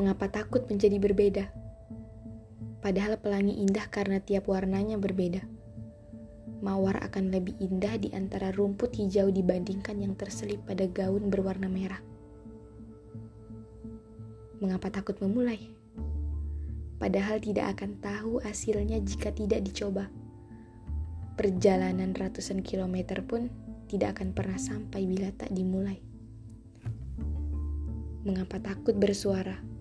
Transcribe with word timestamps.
Mengapa 0.00 0.32
takut 0.32 0.64
menjadi 0.64 0.96
berbeda? 0.96 1.44
Padahal 2.80 3.20
pelangi 3.20 3.60
indah 3.60 3.84
karena 3.92 4.16
tiap 4.16 4.48
warnanya 4.48 4.96
berbeda. 4.96 5.44
Mawar 6.64 7.04
akan 7.04 7.28
lebih 7.28 7.60
indah 7.60 8.00
di 8.00 8.08
antara 8.16 8.48
rumput 8.48 8.96
hijau 8.96 9.28
dibandingkan 9.28 10.00
yang 10.00 10.16
terselip 10.16 10.64
pada 10.64 10.88
gaun 10.88 11.28
berwarna 11.28 11.68
merah. 11.68 12.00
Mengapa 14.64 14.88
takut 14.88 15.20
memulai? 15.20 15.68
Padahal 16.96 17.36
tidak 17.36 17.76
akan 17.76 18.00
tahu 18.00 18.40
hasilnya 18.40 19.04
jika 19.04 19.36
tidak 19.36 19.68
dicoba. 19.68 20.08
Perjalanan 21.36 22.16
ratusan 22.16 22.64
kilometer 22.64 23.20
pun 23.20 23.52
tidak 23.84 24.16
akan 24.16 24.32
pernah 24.32 24.56
sampai 24.56 25.04
bila 25.04 25.28
tak 25.36 25.52
dimulai. 25.52 26.00
Mengapa 28.24 28.56
takut 28.64 28.96
bersuara? 28.96 29.79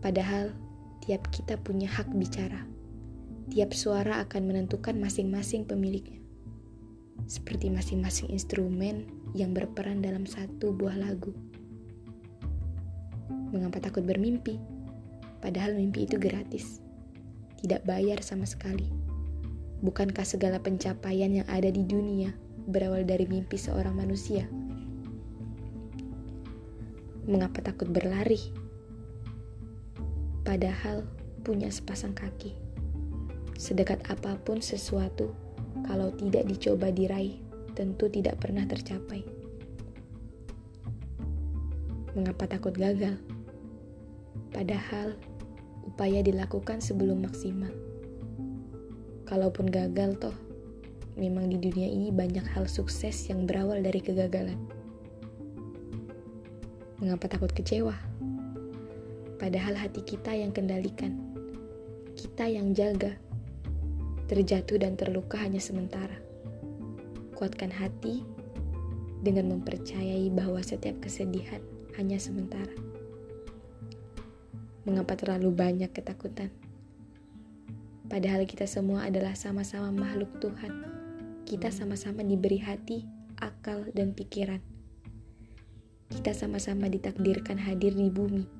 Padahal 0.00 0.56
tiap 1.04 1.28
kita 1.28 1.60
punya 1.60 1.88
hak 1.88 2.08
bicara. 2.16 2.64
Tiap 3.52 3.76
suara 3.76 4.24
akan 4.24 4.42
menentukan 4.48 4.96
masing-masing 4.96 5.68
pemiliknya. 5.68 6.20
Seperti 7.28 7.68
masing-masing 7.68 8.32
instrumen 8.32 9.04
yang 9.36 9.52
berperan 9.52 10.00
dalam 10.00 10.24
satu 10.24 10.72
buah 10.72 10.96
lagu. 10.96 11.36
Mengapa 13.50 13.82
takut 13.82 14.06
bermimpi? 14.06 14.56
Padahal 15.42 15.74
mimpi 15.74 16.06
itu 16.06 16.16
gratis. 16.16 16.80
Tidak 17.60 17.84
bayar 17.84 18.24
sama 18.24 18.48
sekali. 18.48 18.88
Bukankah 19.80 20.24
segala 20.24 20.60
pencapaian 20.60 21.32
yang 21.32 21.48
ada 21.48 21.68
di 21.72 21.84
dunia 21.84 22.32
berawal 22.68 23.02
dari 23.02 23.24
mimpi 23.24 23.56
seorang 23.56 23.96
manusia? 23.96 24.44
Mengapa 27.24 27.60
takut 27.64 27.88
berlari? 27.88 28.69
Padahal 30.42 31.04
punya 31.42 31.68
sepasang 31.72 32.12
kaki. 32.12 32.56
Sedekat 33.60 34.00
apa 34.08 34.40
pun 34.40 34.64
sesuatu, 34.64 35.32
kalau 35.84 36.12
tidak 36.16 36.48
dicoba 36.48 36.88
diraih, 36.88 37.40
tentu 37.76 38.08
tidak 38.08 38.40
pernah 38.40 38.64
tercapai. 38.64 39.24
Mengapa 42.16 42.50
takut 42.50 42.74
gagal? 42.74 43.20
Padahal 44.50 45.14
upaya 45.86 46.20
dilakukan 46.26 46.82
sebelum 46.82 47.22
maksimal. 47.22 47.70
Kalaupun 49.30 49.70
gagal 49.70 50.18
toh, 50.18 50.34
memang 51.14 51.46
di 51.46 51.62
dunia 51.62 51.86
ini 51.86 52.10
banyak 52.10 52.42
hal 52.50 52.66
sukses 52.66 53.30
yang 53.30 53.46
berawal 53.46 53.78
dari 53.78 54.02
kegagalan. 54.02 54.58
Mengapa 56.98 57.30
takut 57.30 57.54
kecewa? 57.54 58.09
Padahal 59.40 59.72
hati 59.72 60.04
kita 60.04 60.36
yang 60.36 60.52
kendalikan, 60.52 61.16
kita 62.12 62.44
yang 62.44 62.76
jaga. 62.76 63.16
Terjatuh 64.28 64.76
dan 64.76 65.00
terluka 65.00 65.40
hanya 65.40 65.56
sementara. 65.56 66.20
Kuatkan 67.32 67.72
hati 67.72 68.20
dengan 69.24 69.48
mempercayai 69.56 70.28
bahwa 70.28 70.60
setiap 70.60 71.00
kesedihan 71.00 71.64
hanya 71.96 72.20
sementara. 72.20 72.76
Mengapa 74.84 75.16
terlalu 75.16 75.48
banyak 75.56 75.88
ketakutan? 75.88 76.52
Padahal 78.12 78.44
kita 78.44 78.68
semua 78.68 79.08
adalah 79.08 79.32
sama-sama 79.32 79.88
makhluk 79.88 80.36
Tuhan. 80.44 80.84
Kita 81.48 81.72
sama-sama 81.72 82.20
diberi 82.20 82.60
hati, 82.60 83.08
akal, 83.40 83.88
dan 83.96 84.12
pikiran. 84.12 84.60
Kita 86.12 86.36
sama-sama 86.36 86.92
ditakdirkan 86.92 87.56
hadir 87.56 87.96
di 87.96 88.12
bumi 88.12 88.59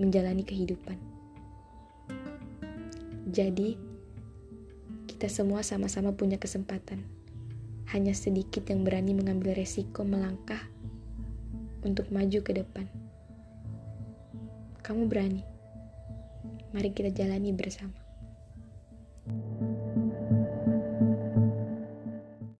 menjalani 0.00 0.40
kehidupan. 0.40 0.96
Jadi, 3.28 3.76
kita 5.06 5.28
semua 5.28 5.60
sama-sama 5.60 6.16
punya 6.16 6.40
kesempatan. 6.40 7.04
Hanya 7.92 8.16
sedikit 8.16 8.64
yang 8.72 8.82
berani 8.82 9.12
mengambil 9.12 9.52
resiko 9.52 10.00
melangkah 10.00 10.64
untuk 11.84 12.08
maju 12.08 12.40
ke 12.40 12.52
depan. 12.56 12.88
Kamu 14.80 15.06
berani. 15.06 15.44
Mari 16.72 16.90
kita 16.96 17.12
jalani 17.12 17.52
bersama. 17.52 17.94